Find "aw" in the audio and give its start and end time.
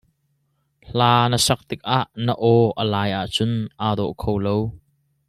2.51-2.61